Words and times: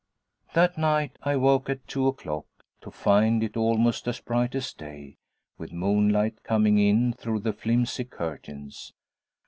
That 0.55 0.79
night 0.79 1.19
I 1.21 1.35
woke 1.35 1.69
at 1.69 1.87
two 1.87 2.07
o'clock 2.07 2.47
to 2.81 2.89
find 2.89 3.43
it 3.43 3.55
almost 3.55 4.07
as 4.07 4.19
bright 4.19 4.55
as 4.55 4.73
day, 4.73 5.19
with 5.59 5.71
moonlight 5.71 6.41
coming 6.41 6.79
in 6.79 7.13
through 7.13 7.41
the 7.41 7.53
flimsy 7.53 8.05
curtains. 8.05 8.93